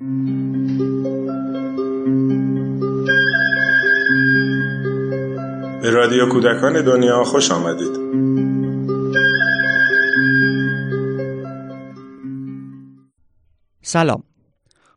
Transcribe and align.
به 0.00 0.06
رادیو 5.90 6.28
کودکان 6.32 6.84
دنیا 6.84 7.24
خوش 7.24 7.50
آمدید. 7.50 8.04
سلام. 13.82 14.22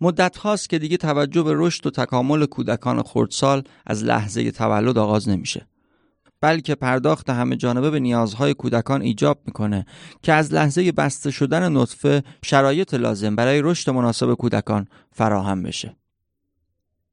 مدت 0.02 0.38
هاست 0.38 0.70
که 0.70 0.79
دیگه 0.79 0.98
توجه 0.98 1.43
به 1.43 1.54
رشد 1.55 1.88
و 1.88 1.89
تکامل 1.89 2.45
کودکان 2.45 3.04
خردسال 3.04 3.64
از 3.86 4.04
لحظه 4.04 4.52
تولد 4.52 4.98
آغاز 4.98 5.29
نمیشه. 5.29 5.68
بلکه 6.41 6.75
پرداخت 6.75 7.29
همه 7.29 7.55
جانبه 7.55 7.89
به 7.89 7.99
نیازهای 7.99 8.54
کودکان 8.54 9.01
ایجاب 9.01 9.39
می‌کنه 9.45 9.86
که 10.21 10.33
از 10.33 10.54
لحظه 10.54 10.91
بسته 10.91 11.31
شدن 11.31 11.77
نطفه 11.77 12.23
شرایط 12.43 12.93
لازم 12.93 13.36
برای 13.36 13.61
رشد 13.61 13.89
مناسب 13.89 14.33
کودکان 14.33 14.87
فراهم 15.11 15.63
بشه. 15.63 15.95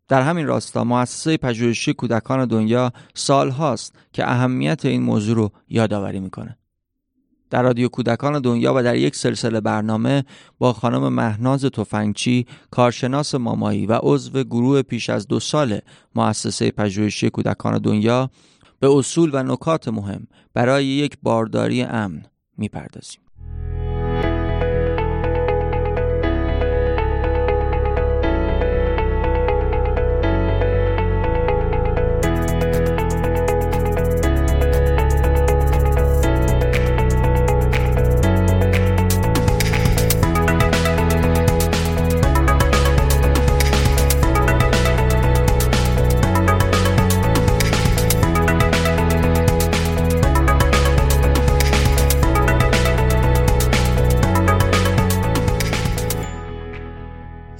در 0.08 0.22
همین 0.22 0.46
راستا 0.46 0.84
مؤسسه 0.84 1.36
پژوهشی 1.36 1.94
کودکان 1.94 2.44
دنیا 2.44 2.92
سال 3.14 3.50
هاست 3.50 3.94
که 4.12 4.30
اهمیت 4.30 4.84
این 4.84 5.02
موضوع 5.02 5.36
رو 5.36 5.52
یادآوری 5.68 6.20
می‌کنه. 6.20 6.58
در 7.50 7.62
رادیو 7.62 7.88
کودکان 7.88 8.40
دنیا 8.40 8.74
و 8.76 8.82
در 8.82 8.96
یک 8.96 9.16
سلسله 9.16 9.60
برنامه 9.60 10.24
با 10.58 10.72
خانم 10.72 11.12
مهناز 11.12 11.64
تفنگچی 11.64 12.46
کارشناس 12.70 13.34
مامایی 13.34 13.86
و 13.86 13.98
عضو 14.02 14.44
گروه 14.44 14.82
پیش 14.82 15.10
از 15.10 15.28
دو 15.28 15.40
سال 15.40 15.78
مؤسسه 16.14 16.70
پژوهشی 16.70 17.30
کودکان 17.30 17.78
دنیا 17.78 18.30
به 18.84 18.90
اصول 18.90 19.30
و 19.32 19.42
نکات 19.42 19.88
مهم 19.88 20.26
برای 20.54 20.86
یک 20.86 21.18
بارداری 21.22 21.82
امن 21.82 22.22
می‌پردازیم. 22.58 23.20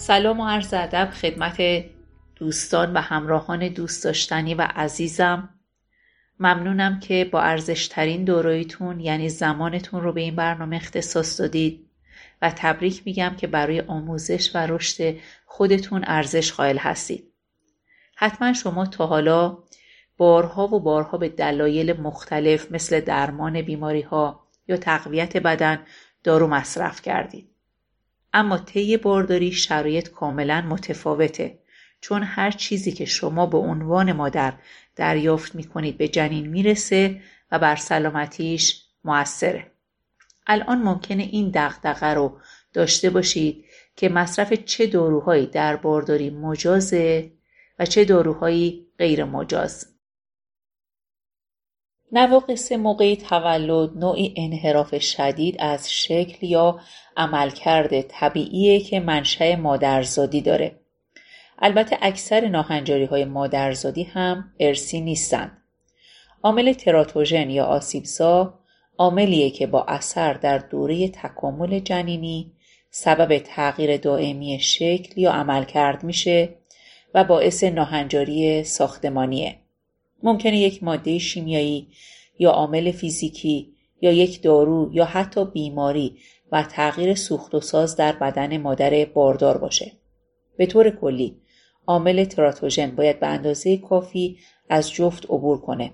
سلام 0.07 0.41
و 0.41 0.49
عرض 0.49 0.75
ادب 0.75 1.11
خدمت 1.11 1.85
دوستان 2.37 2.93
و 2.93 3.01
همراهان 3.01 3.69
دوست 3.69 4.05
داشتنی 4.05 4.55
و 4.55 4.63
عزیزم. 4.63 5.49
ممنونم 6.41 7.01
که 7.01 7.29
با 7.33 7.41
ارزشترین 7.41 8.25
دوراییتون 8.25 9.01
یعنی 9.01 9.29
زمانتون 9.29 10.01
رو 10.03 10.13
به 10.13 10.21
این 10.21 10.37
برنامه 10.37 10.77
اختصاص 10.77 11.41
دادید 11.41 11.91
و 12.43 12.53
تبریک 12.57 13.03
میگم 13.07 13.35
که 13.39 13.47
برای 13.47 13.81
آموزش 13.81 14.51
و 14.55 14.67
رشد 14.67 15.17
خودتون 15.47 16.05
ارزش 16.07 16.53
قائل 16.53 16.79
هستید. 16.79 17.33
حتما 18.17 18.53
شما 18.53 18.87
تا 18.87 19.07
حالا 19.07 19.59
بارها 20.17 20.75
و 20.75 20.81
بارها 20.81 21.19
به 21.19 21.29
دلایل 21.29 22.01
مختلف 22.01 22.73
مثل 22.73 23.01
درمان 23.01 23.63
بیماری 23.63 24.03
ها 24.03 24.47
یا 24.69 24.77
تقویت 24.77 25.37
بدن 25.37 25.79
دارو 26.25 26.47
مصرف 26.47 27.03
کردید. 27.03 27.54
اما 28.35 28.59
طی 28.59 28.97
بارداری 28.97 29.53
شرایط 29.53 30.09
کاملا 30.09 30.61
متفاوته 30.61 31.59
چون 32.01 32.23
هر 32.23 32.51
چیزی 32.51 32.93
که 32.93 33.05
شما 33.05 33.47
به 33.47 33.59
عنوان 33.59 34.13
مادر 34.13 34.53
دریافت 34.97 35.55
می‌کنید 35.55 35.99
به 35.99 36.09
جنین 36.09 36.47
می‌رسه 36.47 37.21
و 37.51 37.59
بر 37.59 37.77
سلامتیش 37.77 38.83
موثره. 39.05 39.71
الان 40.47 40.83
ممکنه 40.83 41.23
این 41.23 41.51
دغدغه 41.55 42.07
رو 42.07 42.39
داشته 42.73 43.11
باشید 43.11 43.65
که 43.97 44.09
مصرف 44.09 44.53
چه 44.53 44.87
داروهایی 44.87 45.47
در 45.47 45.77
بارداری 45.77 46.31
مجازه 46.31 47.31
و 47.79 47.87
چه 47.87 48.05
داروهایی 48.05 48.87
غیر 48.99 49.25
مجاز. 49.25 49.94
نواقص 52.17 52.73
موقع 52.73 53.15
تولد 53.15 53.97
نوعی 53.97 54.35
انحراف 54.37 54.99
شدید 54.99 55.57
از 55.59 55.93
شکل 55.93 56.47
یا 56.47 56.81
عملکرد 57.17 58.01
طبیعیه 58.01 58.81
که 58.81 59.01
منشأ 59.01 59.57
مادرزادی 59.57 60.41
داره. 60.41 60.81
البته 61.59 61.99
اکثر 62.03 62.49
ناهنجاری 62.49 63.05
های 63.05 63.25
مادرزادی 63.25 64.03
هم 64.03 64.53
ارسی 64.61 65.01
نیستند. 65.01 65.63
عامل 66.43 66.73
تراتوژن 66.73 67.51
یا 67.51 67.65
آسیبزا 67.65 68.59
عاملیه 68.99 69.51
که 69.51 69.67
با 69.67 69.85
اثر 69.85 70.33
در 70.33 70.59
دوره 70.59 71.09
تکامل 71.09 71.79
جنینی 71.79 72.53
سبب 72.91 73.39
تغییر 73.39 73.97
دائمی 73.97 74.59
شکل 74.61 75.21
یا 75.21 75.33
عملکرد 75.33 76.05
میشه 76.05 76.55
و 77.15 77.25
باعث 77.25 77.65
ناهنجاری 77.65 78.65
ساختمانیه. 78.65 79.64
ممکنه 80.25 80.59
یک 80.59 80.83
ماده 80.83 81.19
شیمیایی 81.19 81.89
یا 82.39 82.51
عامل 82.51 82.91
فیزیکی 82.91 83.75
یا 84.01 84.13
یک 84.13 84.43
دارو 84.43 84.91
یا 84.93 85.05
حتی 85.05 85.45
بیماری 85.45 86.17
و 86.53 86.63
تغییر 86.63 87.15
سوخت 87.15 87.55
و 87.55 87.61
ساز 87.61 87.97
در 87.97 88.13
بدن 88.13 88.57
مادر 88.57 89.05
باردار 89.05 89.59
باشه. 89.59 89.93
به 90.57 90.67
طور 90.67 90.91
کلی 90.91 91.37
عامل 91.87 92.25
تراتوژن 92.25 92.91
باید 92.91 93.21
به 93.21 93.27
اندازه 93.27 93.77
کافی 93.77 94.39
از 94.69 94.93
جفت 94.93 95.25
عبور 95.25 95.61
کنه 95.61 95.93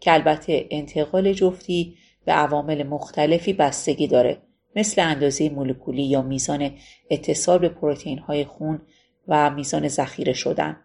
که 0.00 0.12
البته 0.12 0.66
انتقال 0.70 1.32
جفتی 1.32 1.96
به 2.24 2.32
عوامل 2.32 2.82
مختلفی 2.82 3.52
بستگی 3.52 4.06
داره 4.06 4.42
مثل 4.76 5.02
اندازه 5.02 5.48
مولکولی 5.50 6.02
یا 6.02 6.22
میزان 6.22 6.70
اتصال 7.10 7.58
به 7.58 7.68
پروتئین 7.68 8.18
های 8.18 8.44
خون 8.44 8.80
و 9.28 9.50
میزان 9.50 9.88
ذخیره 9.88 10.32
شدن. 10.32 10.76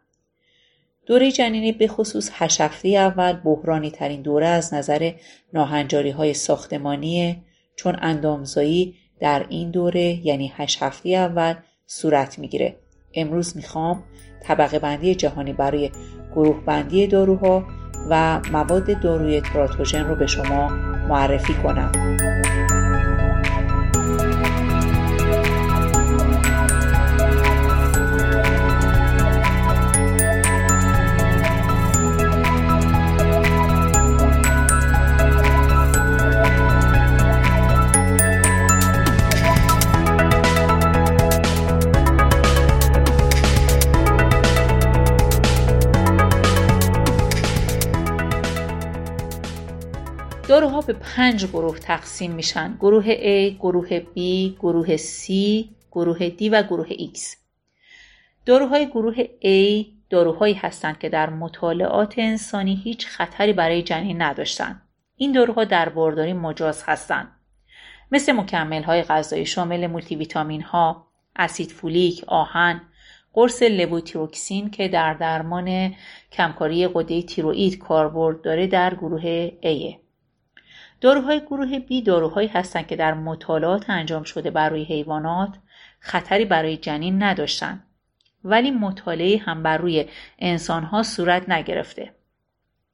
دوره 1.10 1.32
جنینی 1.32 1.72
به 1.72 1.88
خصوص 1.88 2.30
هشت 2.34 2.62
هفته 2.62 2.90
اول 2.90 3.34
بحرانی 3.34 3.92
ترین 3.92 4.22
دوره 4.22 4.48
از 4.48 4.74
نظر 4.74 5.12
ناهنجاری 5.54 6.10
های 6.10 6.34
ساختمانی 6.34 7.44
چون 7.76 7.96
اندامزایی 8.02 8.96
در 9.20 9.46
این 9.50 9.72
دوره 9.72 10.28
یعنی 10.28 10.52
هشت 10.56 10.84
هفته 10.84 11.10
اول 11.10 11.54
صورت 11.86 12.40
می‌گیره. 12.40 12.76
امروز 13.14 13.58
می‌خوام 13.58 14.04
طبقه 14.44 14.80
بندی 14.80 15.16
جهانی 15.16 15.54
برای 15.54 15.92
گروه 16.36 16.66
بندی 16.66 17.08
داروها 17.08 17.64
و 18.10 18.42
مواد 18.52 19.02
داروی 19.02 19.42
تراتوژن 19.42 20.04
رو 20.04 20.16
به 20.16 20.28
شما 20.28 20.68
معرفی 21.08 21.54
کنم. 21.54 21.92
به 50.82 50.94
پنج 50.94 51.46
گروه 51.46 51.80
تقسیم 51.80 52.32
میشن 52.32 52.78
گروه 52.80 53.16
A، 53.16 53.56
گروه 53.60 54.00
B، 54.00 54.20
گروه 54.60 54.98
C، 54.98 55.32
گروه 55.92 56.30
D 56.30 56.50
و 56.52 56.64
گروه 56.64 56.88
X 56.90 57.20
داروهای 58.46 58.88
گروه 58.88 59.16
A 59.44 59.86
داروهایی 60.10 60.54
هستند 60.54 61.00
که 61.00 61.10
در 61.10 61.30
مطالعات 61.30 62.14
انسانی 62.18 62.82
هیچ 62.84 63.08
خطری 63.08 63.54
برای 63.54 63.84
جنین 63.84 64.22
نداشتند. 64.22 64.82
این 65.16 65.32
داروها 65.32 65.64
در 65.64 65.90
بارداری 65.90 66.34
مجاز 66.34 66.84
هستند. 66.86 67.32
مثل 68.12 68.32
مکمل 68.32 68.84
های 68.84 69.02
غذایی 69.02 69.46
شامل 69.46 69.88
مولتی 69.88 70.16
ویتامین 70.16 70.62
ها، 70.62 71.08
اسید 71.36 71.72
فولیک، 71.72 72.24
آهن، 72.28 72.82
قرص 73.34 73.64
لووتیروکسین 73.64 74.70
که 74.70 74.88
در 74.88 75.14
درمان 75.14 75.96
کمکاری 76.32 76.88
قده 76.88 77.22
تیروئید 77.22 77.78
کاربرد 77.78 78.42
داره 78.42 78.68
در 78.68 78.96
گروه 78.96 79.50
A. 79.50 80.09
داروهای 81.02 81.40
گروه 81.40 81.80
B 81.80 82.04
داروهایی 82.06 82.48
هستند 82.48 82.88
که 82.88 82.96
در 82.96 83.14
مطالعات 83.14 83.90
انجام 83.90 84.24
شده 84.24 84.52
بر 84.52 84.70
روی 84.70 84.84
حیوانات 84.84 85.56
خطری 86.00 86.46
برای 86.46 86.78
جنین 86.78 87.24
نداشتند 87.24 87.84
ولی 88.44 88.72
مطالعه 88.72 89.38
هم 89.38 89.64
بر 89.64 89.78
روی 89.78 90.06
انسانها 90.40 91.04
صورت 91.04 91.50
نگرفته. 91.50 92.16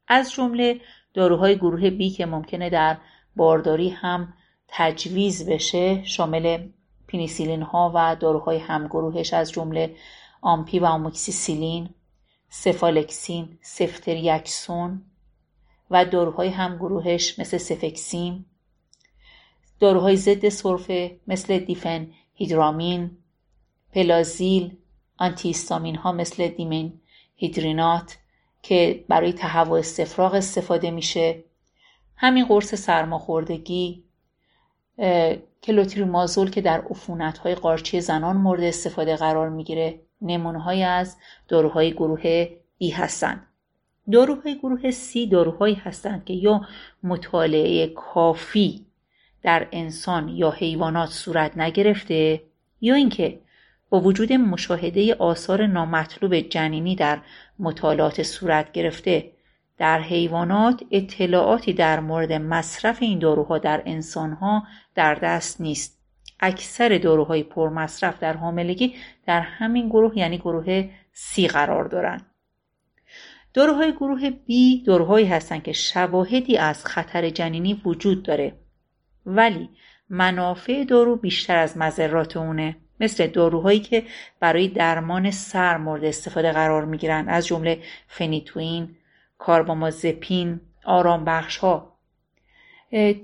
از 0.08 0.32
جمله 0.32 0.82
داروهای 1.14 1.56
گروه 1.56 1.90
B 1.90 2.18
که 2.18 2.26
ممکنه 2.26 2.70
در 2.70 2.98
بارداری 3.36 3.90
هم 3.90 4.34
تجویز 4.68 5.50
بشه 5.50 6.04
شامل 6.06 6.68
پنیسیلین 7.08 7.62
ها 7.62 7.92
و 7.96 8.16
داروهای 8.16 8.58
همگروهش 8.58 9.34
از 9.34 9.52
جمله 9.52 9.96
آمپی 10.42 10.80
و 10.80 10.86
آموکسیسیلین، 10.86 11.90
سفالکسین، 12.50 13.58
سفتریکسون 13.62 15.02
و 15.92 16.06
داروهای 16.06 16.50
همگروهش 16.50 17.40
مثل 17.40 17.58
سفکسیم، 17.58 18.46
داروهای 19.80 20.16
ضد 20.16 20.50
سرفه 20.50 21.20
مثل 21.28 21.60
دیفن 21.60 22.08
هیدرامین، 22.34 23.12
پلازیل، 23.94 24.78
آنتیستامین 25.18 25.96
ها 25.96 26.12
مثل 26.12 26.48
دیمین 26.48 27.00
هیدرینات 27.36 28.18
که 28.62 29.06
برای 29.08 29.34
تهوع 29.34 29.80
استفراغ 29.80 30.34
استفاده 30.34 30.92
میشه. 30.92 31.44
همین 32.16 32.46
قرص 32.46 32.76
سرماخوردگی 32.76 34.04
کلوتریمازول 35.64 36.50
که 36.50 36.62
در 36.62 36.82
عفونت 36.82 37.38
های 37.38 37.56
قارچی 37.56 38.02
زنان 38.02 38.38
مورد 38.38 38.64
استفاده 38.64 39.16
قرار 39.16 39.50
می‌گیره 39.50 40.00
نمونه 40.22 40.86
از 40.86 41.18
داروهای 41.48 41.94
گروه 41.94 42.46
B 42.84 42.94
هستند. 42.94 43.48
داروهای 44.12 44.58
گروه 44.58 44.92
C 44.92 45.30
داروهایی 45.32 45.76
هستند 45.76 46.26
که 46.26 46.34
یا 46.34 46.62
مطالعه 47.04 47.88
کافی 47.88 48.86
در 49.44 49.68
انسان 49.72 50.30
یا 50.30 50.52
حیوانات 50.52 51.10
صورت 51.10 51.58
نگرفته 51.58 52.42
یا 52.82 52.96
اینکه 52.96 53.40
با 53.90 54.02
وجود 54.02 54.34
مشاهده 54.34 55.16
آثار 55.16 55.68
نامطلوب 55.68 56.36
جنینی 56.40 56.96
در 56.96 57.20
مطالعات 57.60 58.24
صورت 58.24 58.72
گرفته 58.72 59.32
در 59.78 60.00
حیوانات 60.00 60.84
اطلاعاتی 60.92 61.74
در 61.74 62.00
مورد 62.00 62.34
مصرف 62.34 62.98
این 63.02 63.20
داروها 63.20 63.58
در 63.58 63.82
انسانها 63.86 64.64
در 64.96 65.16
دست 65.16 65.62
نیست. 65.62 66.00
اکثر 66.40 66.98
داروهای 66.98 67.44
پرمصرف 67.44 68.20
در 68.20 68.34
حاملگی 68.34 68.96
در 69.26 69.42
همین 69.42 69.90
گروه 69.90 70.18
یعنی 70.18 70.38
گروه 70.38 70.90
C 71.14 71.40
قرار 71.42 71.86
دارند. 71.86 72.35
داروهای 73.56 73.92
گروه 73.92 74.30
B 74.30 74.54
داروهایی 74.86 75.26
هستند 75.26 75.64
که 75.64 75.74
شواهدی 75.74 76.58
از 76.58 76.86
خطر 76.86 77.30
جنینی 77.30 77.82
وجود 77.86 78.24
داره. 78.24 78.54
ولی 79.26 79.70
منافع 80.10 80.84
دارو 80.84 81.16
بیشتر 81.16 81.58
از 81.58 81.78
مذرات 81.78 82.38
اونه. 82.38 82.76
مثل 83.00 83.28
داروهایی 83.28 83.80
که 83.80 84.04
برای 84.40 84.68
درمان 84.68 85.32
سر 85.32 85.78
مورد 85.78 86.04
استفاده 86.04 86.52
قرار 86.52 86.86
می‌گیرند 86.86 87.26
از 87.30 87.48
جمله 87.48 87.80
فنیتوین، 88.08 88.96
کاربامازپین، 89.38 90.62
آرام 90.86 91.26
بخش 91.26 91.58
ها 91.58 91.98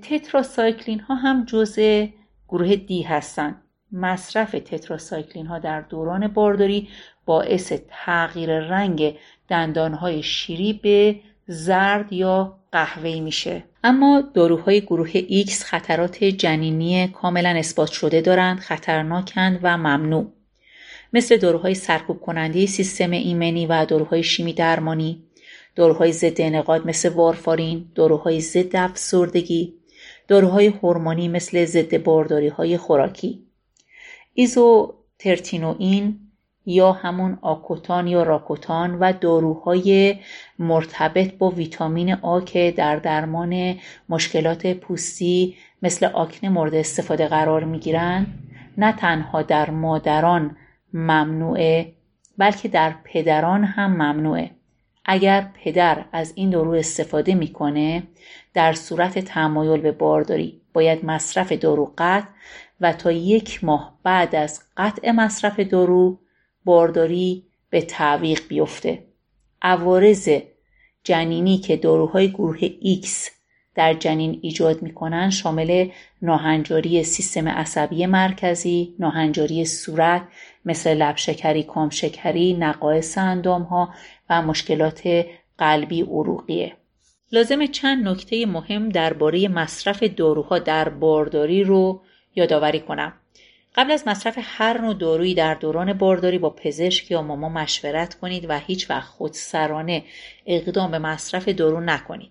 تتراسایکلین 0.02 1.00
ها 1.00 1.14
هم 1.14 1.44
جزء 1.44 2.06
گروه 2.48 2.76
دی 2.76 3.02
هستند. 3.02 3.62
مصرف 3.92 4.52
تتراسایکلین 4.52 5.46
ها 5.46 5.58
در 5.58 5.80
دوران 5.80 6.28
بارداری 6.28 6.88
باعث 7.24 7.72
تغییر 7.88 8.60
رنگ 8.60 9.18
دندانهای 9.48 10.22
شیری 10.22 10.72
به 10.72 11.16
زرد 11.46 12.12
یا 12.12 12.58
قهوه‌ای 12.72 13.20
میشه. 13.20 13.64
اما 13.84 14.20
داروهای 14.34 14.80
گروه 14.80 15.10
X 15.44 15.50
خطرات 15.50 16.24
جنینی 16.24 17.08
کاملا 17.08 17.48
اثبات 17.48 17.90
شده 17.90 18.20
دارند 18.20 18.58
خطرناکند 18.58 19.60
و 19.62 19.78
ممنوع. 19.78 20.32
مثل 21.12 21.36
داروهای 21.36 21.74
سرکوب 21.74 22.20
کننده 22.20 22.66
سیستم 22.66 23.10
ایمنی 23.10 23.66
و 23.66 23.84
داروهای 23.84 24.22
شیمی 24.22 24.52
درمانی. 24.52 25.22
داروهای 25.76 26.12
ضد 26.12 26.40
انقاد 26.40 26.86
مثل 26.86 27.08
وارفارین 27.08 27.86
داروهای 27.94 28.40
ضد 28.40 28.76
افسردگی 28.76 29.74
داروهای 30.28 30.66
هورمونی 30.66 31.28
مثل 31.28 31.64
ضد 31.64 32.02
بارداری 32.02 32.48
های 32.48 32.76
خوراکی. 32.76 33.46
ایزوترتینوئین 34.34 36.20
یا 36.66 36.92
همون 36.92 37.38
آکوتان 37.42 38.06
یا 38.06 38.22
راکوتان 38.22 38.98
و 38.98 39.12
داروهای 39.12 40.16
مرتبط 40.58 41.34
با 41.38 41.50
ویتامین 41.50 42.14
آ 42.14 42.40
که 42.40 42.74
در 42.76 42.96
درمان 42.96 43.76
مشکلات 44.08 44.66
پوستی 44.66 45.56
مثل 45.82 46.06
آکنه 46.06 46.50
مورد 46.50 46.74
استفاده 46.74 47.28
قرار 47.28 47.64
می 47.64 47.80
نه 48.78 48.92
تنها 48.92 49.42
در 49.42 49.70
مادران 49.70 50.56
ممنوعه 50.92 51.92
بلکه 52.38 52.68
در 52.68 52.94
پدران 53.04 53.64
هم 53.64 53.92
ممنوعه. 53.92 54.50
اگر 55.04 55.48
پدر 55.64 56.04
از 56.12 56.32
این 56.36 56.50
دارو 56.50 56.70
استفاده 56.70 57.34
می‌کنه 57.34 58.02
در 58.54 58.72
صورت 58.72 59.18
تمایل 59.18 59.80
به 59.80 59.92
بارداری 59.92 60.60
باید 60.72 61.04
مصرف 61.04 61.52
دارو 61.52 61.92
قطع 61.98 62.26
و 62.80 62.92
تا 62.92 63.12
یک 63.12 63.64
ماه 63.64 63.98
بعد 64.02 64.34
از 64.34 64.62
قطع 64.76 65.10
مصرف 65.10 65.60
دارو 65.60 66.18
بارداری 66.64 67.44
به 67.70 67.82
تعویق 67.82 68.40
بیفته 68.48 69.04
عوارض 69.62 70.28
جنینی 71.04 71.58
که 71.58 71.76
داروهای 71.76 72.28
گروه 72.28 72.58
X 72.68 73.08
در 73.74 73.94
جنین 73.94 74.38
ایجاد 74.42 74.82
می‌کنن 74.82 75.30
شامل 75.30 75.88
ناهنجاری 76.22 77.02
سیستم 77.02 77.48
عصبی 77.48 78.06
مرکزی، 78.06 78.94
ناهنجاری 78.98 79.64
صورت 79.64 80.22
مثل 80.64 80.94
لب 80.94 81.16
شکری، 81.90 82.52
نقایص 82.54 83.18
اندام 83.18 83.62
ها 83.62 83.94
و 84.30 84.42
مشکلات 84.42 85.26
قلبی 85.58 86.02
عروقیه. 86.02 86.76
لازم 87.32 87.66
چند 87.66 88.08
نکته 88.08 88.46
مهم 88.46 88.88
درباره 88.88 89.48
مصرف 89.48 90.02
داروها 90.02 90.58
در 90.58 90.88
بارداری 90.88 91.64
رو 91.64 92.02
یادآوری 92.34 92.80
کنم. 92.80 93.12
قبل 93.74 93.90
از 93.90 94.08
مصرف 94.08 94.38
هر 94.40 94.80
نوع 94.80 94.94
دارویی 94.94 95.34
در 95.34 95.54
دوران 95.54 95.92
بارداری 95.92 96.38
با 96.38 96.50
پزشک 96.50 97.10
یا 97.10 97.22
ماما 97.22 97.48
مشورت 97.48 98.14
کنید 98.14 98.46
و 98.48 98.58
هیچ 98.58 98.90
وقت 98.90 99.08
خودسرانه 99.08 100.04
اقدام 100.46 100.90
به 100.90 100.98
مصرف 100.98 101.48
دارو 101.48 101.80
نکنید. 101.80 102.30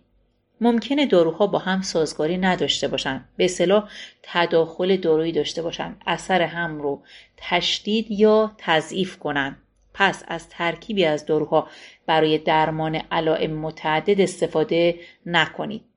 ممکنه 0.61 1.05
داروها 1.05 1.47
با 1.47 1.59
هم 1.59 1.81
سازگاری 1.81 2.37
نداشته 2.37 2.87
باشند 2.87 3.29
به 3.37 3.45
اصطلاح 3.45 3.89
تداخل 4.23 4.97
دارویی 4.97 5.31
داشته 5.31 5.61
باشند 5.61 6.01
اثر 6.07 6.41
هم 6.41 6.81
رو 6.81 7.03
تشدید 7.37 8.11
یا 8.11 8.51
تضعیف 8.57 9.19
کنند 9.19 9.57
پس 9.93 10.23
از 10.27 10.49
ترکیبی 10.49 11.05
از 11.05 11.25
داروها 11.25 11.67
برای 12.05 12.37
درمان 12.37 12.95
علائم 13.11 13.51
متعدد 13.51 14.21
استفاده 14.21 14.99
نکنید. 15.25 15.90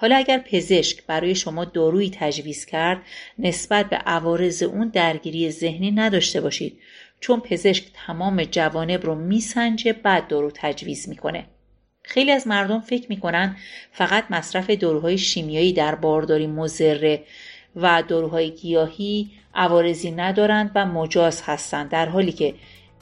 حالا 0.00 0.16
اگر 0.16 0.38
پزشک 0.38 1.06
برای 1.06 1.34
شما 1.34 1.64
دارویی 1.64 2.10
تجویز 2.14 2.64
کرد 2.64 3.02
نسبت 3.38 3.90
به 3.90 3.96
عوارض 3.96 4.62
اون 4.62 4.88
درگیری 4.88 5.50
ذهنی 5.50 5.90
نداشته 5.90 6.40
باشید 6.40 6.78
چون 7.20 7.40
پزشک 7.40 7.84
تمام 8.06 8.44
جوانب 8.44 9.06
رو 9.06 9.14
میسنجه 9.14 9.92
بعد 9.92 10.28
دارو 10.28 10.50
تجویز 10.54 11.08
می‌کنه. 11.08 11.46
خیلی 12.02 12.30
از 12.30 12.46
مردم 12.46 12.80
فکر 12.80 13.06
می‌کنن 13.08 13.56
فقط 13.92 14.24
مصرف 14.30 14.70
داروهای 14.70 15.18
شیمیایی 15.18 15.72
در 15.72 15.94
بارداری 15.94 16.46
مزره 16.46 17.24
و 17.76 18.02
داروهای 18.08 18.50
گیاهی 18.50 19.30
عوارضی 19.54 20.10
ندارند 20.10 20.70
و 20.74 20.86
مجاز 20.86 21.42
هستند 21.42 21.90
در 21.90 22.06
حالی 22.06 22.32
که 22.32 22.54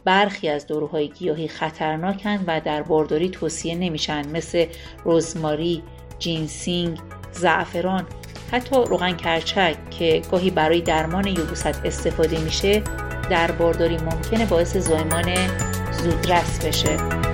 برخی 0.05 0.49
از 0.49 0.67
داروهای 0.67 1.09
گیاهی 1.09 1.49
خطرناکند 1.49 2.45
و 2.47 2.61
در 2.61 2.83
بارداری 2.83 3.29
توصیه 3.29 3.75
نمیشن 3.75 4.29
مثل 4.29 4.67
رزماری، 5.05 5.83
جینسینگ، 6.19 6.99
زعفران 7.33 8.07
حتی 8.53 8.77
روغن 8.77 9.17
کرچک 9.17 9.91
که 9.91 10.23
گاهی 10.31 10.51
برای 10.51 10.81
درمان 10.81 11.27
یبوست 11.27 11.81
استفاده 11.85 12.41
میشه 12.41 12.83
در 13.31 13.51
بارداری 13.51 13.97
ممکنه 13.97 14.47
باعث 14.47 14.77
زایمان 14.77 15.35
زودرس 15.93 16.65
بشه. 16.65 17.28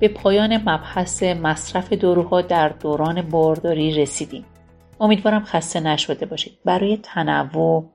به 0.00 0.08
پایان 0.08 0.56
مبحث 0.56 1.22
مصرف 1.22 1.92
داروها 1.92 2.42
در 2.42 2.68
دوران 2.68 3.22
بارداری 3.22 3.94
رسیدیم. 3.94 4.44
امیدوارم 5.00 5.44
خسته 5.44 5.80
نشده 5.80 6.26
باشید. 6.26 6.58
برای 6.64 6.96
تنوع 7.02 7.90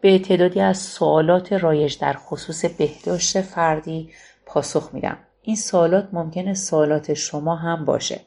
به 0.00 0.18
تعدادی 0.18 0.60
از 0.60 0.78
سوالات 0.78 1.52
رایج 1.52 1.98
در 1.98 2.12
خصوص 2.12 2.64
بهداشت 2.64 3.40
فردی 3.40 4.10
پاسخ 4.46 4.90
میدم. 4.92 5.18
این 5.42 5.56
سوالات 5.56 6.08
ممکنه 6.12 6.54
سوالات 6.54 7.14
شما 7.14 7.56
هم 7.56 7.84
باشه. 7.84 8.20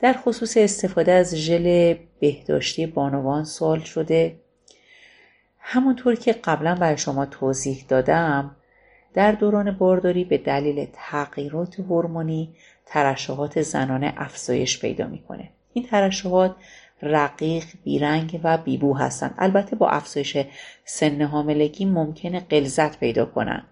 در 0.00 0.12
خصوص 0.12 0.56
استفاده 0.56 1.12
از 1.12 1.34
ژل 1.34 1.94
بهداشتی 2.20 2.86
بانوان 2.86 3.44
سوال 3.44 3.80
شده. 3.80 4.40
همونطور 5.58 6.14
که 6.14 6.32
قبلا 6.32 6.74
برای 6.74 6.98
شما 6.98 7.26
توضیح 7.26 7.84
دادم 7.88 8.56
در 9.14 9.32
دوران 9.32 9.70
بارداری 9.70 10.24
به 10.24 10.38
دلیل 10.38 10.86
تغییرات 10.92 11.80
هورمونی 11.80 12.54
ترشحات 12.86 13.62
زنانه 13.62 14.14
افزایش 14.16 14.80
پیدا 14.80 15.06
می‌کنه. 15.06 15.50
این 15.72 15.84
ترشحات 15.84 16.56
رقیق 17.02 17.64
بیرنگ 17.84 18.40
و 18.44 18.58
بیبو 18.58 18.94
هستند. 18.94 19.34
البته 19.38 19.76
با 19.76 19.88
افزایش 19.88 20.36
سن 20.84 21.22
حاملگی 21.22 21.84
ممکنه 21.84 22.40
قلزت 22.40 23.00
پیدا 23.00 23.24
کنن. 23.24 23.64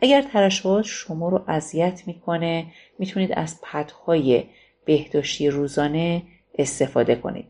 اگر 0.00 0.22
ترشحات 0.22 0.84
شما 0.84 1.28
رو 1.28 1.44
اذیت 1.48 2.02
می‌کنه 2.06 2.66
می‌تونید 2.98 3.32
از 3.32 3.60
پدهای 3.62 4.44
بهداشتی 4.84 5.50
روزانه 5.50 6.22
استفاده 6.58 7.14
کنید. 7.14 7.46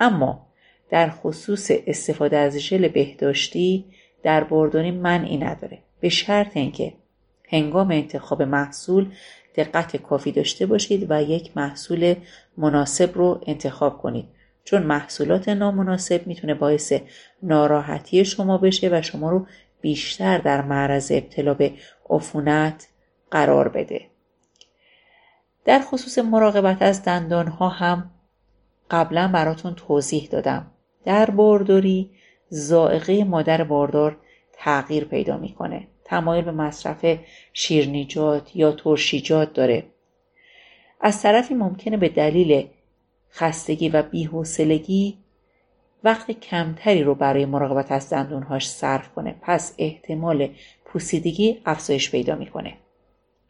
اما 0.00 0.46
در 0.90 1.10
خصوص 1.10 1.70
استفاده 1.86 2.36
از 2.36 2.58
ژل 2.58 2.88
بهداشتی 2.88 3.84
در 4.22 4.44
برداری 4.44 4.90
منعی 4.90 5.36
نداره. 5.36 5.78
به 6.04 6.10
شرط 6.10 6.56
اینکه 6.56 6.92
هنگام 7.48 7.90
انتخاب 7.90 8.42
محصول 8.42 9.12
دقت 9.56 9.96
کافی 9.96 10.32
داشته 10.32 10.66
باشید 10.66 11.06
و 11.10 11.22
یک 11.22 11.56
محصول 11.56 12.14
مناسب 12.56 13.10
رو 13.14 13.40
انتخاب 13.46 13.98
کنید. 13.98 14.28
چون 14.64 14.82
محصولات 14.82 15.48
نامناسب 15.48 16.26
می‌تونه 16.26 16.54
باعث 16.54 16.92
ناراحتی 17.42 18.24
شما 18.24 18.58
بشه 18.58 18.88
و 18.92 19.02
شما 19.02 19.30
رو 19.30 19.46
بیشتر 19.80 20.38
در 20.38 20.62
معرض 20.62 21.12
ابتلا 21.14 21.54
به 21.54 21.72
عفونت 22.10 22.88
قرار 23.30 23.68
بده. 23.68 24.00
در 25.64 25.80
خصوص 25.84 26.18
مراقبت 26.18 26.82
از 26.82 27.04
دندان 27.04 27.46
ها 27.46 27.68
هم 27.68 28.10
قبلا 28.90 29.28
براتون 29.28 29.74
توضیح 29.74 30.28
دادم. 30.30 30.66
در 31.04 31.30
بارداری 31.30 32.10
زائقه 32.48 33.24
مادر 33.24 33.64
باردار 33.64 34.16
تغییر 34.52 35.04
پیدا 35.04 35.36
می‌کنه. 35.36 35.88
تمایل 36.04 36.44
به 36.44 36.52
مصرف 36.52 37.18
شیرنیجات 37.52 38.56
یا 38.56 38.72
ترشیجات 38.72 39.52
داره. 39.52 39.84
از 41.00 41.22
طرفی 41.22 41.54
ممکنه 41.54 41.96
به 41.96 42.08
دلیل 42.08 42.68
خستگی 43.30 43.88
و 43.88 44.02
بیحوصلگی 44.02 45.18
وقت 46.04 46.30
کمتری 46.30 47.02
رو 47.02 47.14
برای 47.14 47.46
مراقبت 47.46 47.92
از 47.92 48.10
دندونهاش 48.10 48.70
صرف 48.70 49.08
کنه. 49.14 49.34
پس 49.42 49.74
احتمال 49.78 50.48
پوسیدگی 50.84 51.60
افزایش 51.66 52.10
پیدا 52.10 52.34
می‌کنه. 52.34 52.74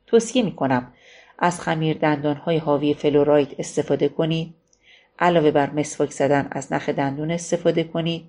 توصیه 0.07 0.43
می‌کنم 0.43 0.93
از 1.39 1.61
خمیر 1.61 1.99
دندانهای 1.99 2.57
حاوی 2.57 2.95
فلوراید 2.95 3.57
استفاده 3.59 4.09
کنید 4.09 4.55
علاوه 5.19 5.51
بر 5.51 5.71
مسواک 5.71 6.11
زدن 6.11 6.49
از 6.51 6.73
نخ 6.73 6.89
دندون 6.89 7.31
استفاده 7.31 7.85
کنید 7.85 8.25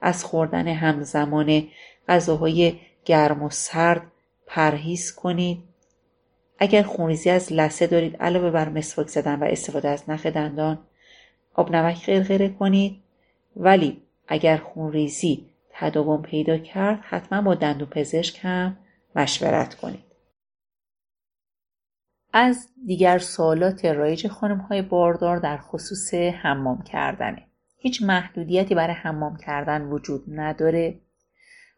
از 0.00 0.24
خوردن 0.24 0.68
همزمان 0.68 1.68
غذاهای 2.08 2.74
گرم 3.08 3.42
و 3.42 3.50
سرد 3.50 4.02
پرهیز 4.46 5.14
کنید. 5.14 5.64
اگر 6.58 6.82
خونریزی 6.82 7.30
از 7.30 7.52
لسه 7.52 7.86
دارید 7.86 8.16
علاوه 8.16 8.50
بر 8.50 8.68
مسواک 8.68 9.08
زدن 9.08 9.34
و 9.34 9.44
استفاده 9.44 9.88
از 9.88 10.10
نخ 10.10 10.26
دندان 10.26 10.78
آب 11.54 11.70
نمک 11.70 12.06
غرغره 12.06 12.48
کنید. 12.48 13.02
ولی 13.56 14.02
اگر 14.28 14.56
خونریزی 14.56 15.46
تداوم 15.70 16.22
پیدا 16.22 16.58
کرد 16.58 17.00
حتما 17.02 17.42
با 17.42 17.54
دندون 17.54 17.88
پزشک 17.88 18.38
هم 18.42 18.76
مشورت 19.16 19.74
کنید. 19.74 20.04
از 22.32 22.68
دیگر 22.86 23.18
سوالات 23.18 23.84
رایج 23.84 24.28
خانم 24.28 24.58
های 24.58 24.82
باردار 24.82 25.38
در 25.38 25.56
خصوص 25.56 26.14
حمام 26.14 26.82
کردنه. 26.82 27.46
هیچ 27.76 28.02
محدودیتی 28.02 28.74
برای 28.74 28.94
حمام 28.94 29.36
کردن 29.36 29.82
وجود 29.82 30.24
نداره. 30.28 31.00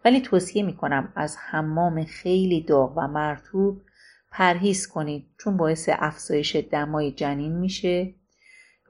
ولی 0.04 0.20
توصیه 0.20 0.62
می‌کنم 0.62 1.12
از 1.16 1.36
حمام 1.50 2.04
خیلی 2.04 2.60
داغ 2.60 2.98
و 2.98 3.08
مرتوب 3.08 3.82
پرهیز 4.30 4.86
کنید 4.86 5.26
چون 5.38 5.56
باعث 5.56 5.88
افزایش 5.92 6.56
دمای 6.56 7.12
جنین 7.12 7.52
میشه. 7.52 8.14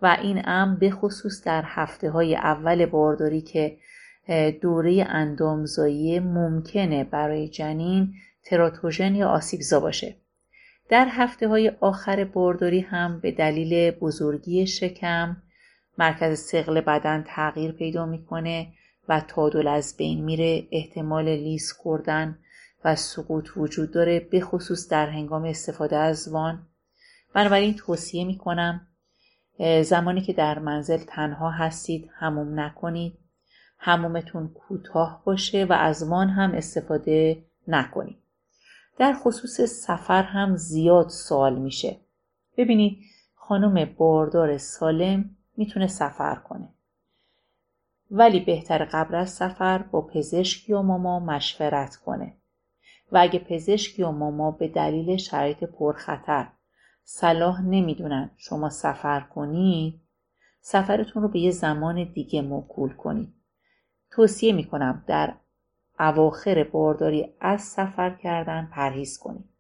و 0.03 0.17
این 0.23 0.43
امر 0.45 0.79
به 0.79 0.91
خصوص 0.91 1.45
در 1.45 1.63
هفته 1.67 2.11
های 2.11 2.37
اول 2.37 2.87
بارداری 2.87 3.41
که 3.41 3.77
دوره 4.63 5.07
اندامزایی 5.09 6.21
ممکنه 6.21 7.05
برای 7.05 7.49
جنین 7.49 8.15
تراتوژن 8.45 9.15
یا 9.15 9.29
آسیبزا 9.29 9.81
باشه. 9.81 10.17
در 10.89 11.09
هفته 11.11 11.49
های 11.49 11.73
آخر 11.81 12.25
بارداری 12.25 12.81
هم 12.81 13.21
به 13.21 13.33
دلیل 13.33 13.91
بزرگی 13.91 14.67
شکم 14.67 15.37
مرکز 15.99 16.41
سقل 16.41 16.81
بدن 16.81 17.25
تغییر 17.27 17.73
پیدا 17.73 18.07
می‌کنه 18.07 18.73
و 19.11 19.21
تادل 19.21 19.69
از 19.69 19.97
بین 19.97 20.25
میره 20.25 20.69
احتمال 20.71 21.29
لیز 21.29 21.73
خوردن 21.73 22.39
و 22.85 22.97
سقوط 22.97 23.51
وجود 23.57 23.91
داره 23.91 24.21
به 24.21 24.41
خصوص 24.41 24.89
در 24.89 25.11
هنگام 25.11 25.45
استفاده 25.45 25.97
از 25.97 26.29
وان. 26.29 26.67
بنابراین 27.35 27.75
توصیه 27.75 28.25
می‌کنم 28.25 28.87
زمانی 29.83 30.21
که 30.21 30.33
در 30.33 30.59
منزل 30.59 30.97
تنها 30.97 31.51
هستید 31.51 32.11
هموم 32.15 32.61
نکنید. 32.61 33.19
همومتون 33.79 34.49
کوتاه 34.49 35.23
باشه 35.25 35.65
و 35.65 35.73
از 35.73 36.03
وان 36.03 36.29
هم 36.29 36.55
استفاده 36.55 37.45
نکنید. 37.69 38.19
در 38.99 39.13
خصوص 39.13 39.61
سفر 39.61 40.23
هم 40.23 40.57
زیاد 40.57 41.09
سوال 41.09 41.59
میشه. 41.59 41.97
ببینید 42.57 42.99
خانم 43.35 43.95
باردار 43.99 44.59
سالم 44.59 45.37
می‌تونه 45.57 45.87
سفر 45.87 46.35
کنه. 46.35 46.69
ولی 48.11 48.41
بهتر 48.41 48.85
قبل 48.85 49.15
از 49.15 49.31
سفر 49.31 49.79
با 49.79 50.01
پزشک 50.01 50.69
یا 50.69 50.83
ماما 50.83 51.21
مشورت 51.21 51.97
کنه. 51.97 52.37
و 53.13 53.19
اگه 53.19 53.39
پزشک 53.39 53.99
یا 53.99 54.13
ماما 54.13 54.51
به 54.51 54.69
دلیل 54.69 55.17
شرایط 55.17 55.65
پرخطر 55.65 56.49
صلاح 57.05 57.63
نمی‌دونن 57.63 58.31
شما 58.37 58.71
سفر 58.71 59.21
کنید 59.21 60.01
سفرتون 60.61 61.23
رو 61.23 61.29
به 61.29 61.39
یه 61.39 61.51
زمان 61.51 62.05
دیگه 62.05 62.43
موکول 62.43 62.93
کنید. 62.93 63.35
توصیه 64.11 64.53
می‌کنم 64.53 65.05
در 65.07 65.35
اواخر 66.01 66.65
بارداری 66.65 67.29
از 67.41 67.63
سفر 67.63 68.11
کردن 68.11 68.71
پرهیز 68.73 69.19
کنید. 69.19 69.51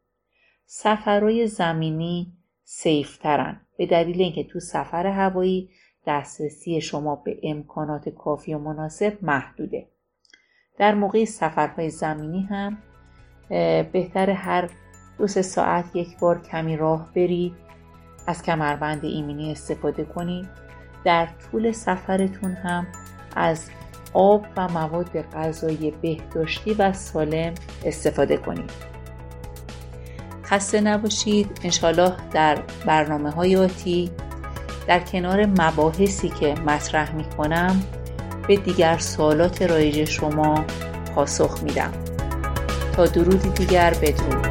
سفرهای 0.66 1.47
زمینی 1.47 2.33
سیفترن 2.64 3.61
به 3.78 3.87
دلیل 3.87 4.21
اینکه 4.21 4.45
تو 4.45 4.61
سفر 4.61 5.07
هوایی 5.07 5.71
دسترسی 6.07 6.80
شما 6.80 7.16
به 7.16 7.40
امکانات 7.42 8.09
کافی 8.09 8.54
و 8.54 8.59
مناسب 8.59 9.19
محدوده. 9.23 9.88
در 10.78 10.95
موقع 10.95 11.25
سفرهای 11.25 11.90
زمینی 11.90 12.42
هم 12.42 12.78
بهتر 13.92 14.30
هر 14.30 14.71
دو 15.19 15.26
سه 15.26 15.42
ساعت 15.42 15.97
یک 15.97 16.19
بار 16.19 16.42
کمی 16.42 16.76
راه 16.76 17.12
برید 17.14 17.52
از 18.26 18.42
کمربند 18.42 19.04
ایمنی 19.04 19.52
استفاده 19.52 20.04
کنید. 20.04 20.49
در 21.04 21.26
طول 21.26 21.73
سفرتون 21.73 22.52
هم 22.52 22.87
از 23.37 23.71
آب 24.14 24.47
و 24.57 24.69
مواد 24.69 25.23
غذایی 25.23 25.90
بهداشتی 25.90 26.75
و 26.75 26.92
سالم 26.92 27.54
استفاده 27.85 28.37
کنید. 28.37 28.71
خسته 30.45 30.80
نباشید. 30.80 31.61
انشالله 31.64 32.12
در 32.33 32.62
برنامه 32.87 33.30
های 33.30 33.57
آتی 33.57 34.11
در 34.90 35.00
کنار 35.00 35.47
مباحثی 35.47 36.28
که 36.28 36.54
مطرح 36.54 37.14
می 37.14 37.25
کنم 37.25 37.82
به 38.49 38.56
دیگر 38.56 38.99
سوالات 38.99 39.62
رایج 39.62 40.04
شما 40.04 40.64
پاسخ 41.14 41.62
میدم. 41.62 41.92
تا 42.97 43.06
درودی 43.06 43.49
دیگر 43.49 43.94
بدرود. 44.02 44.50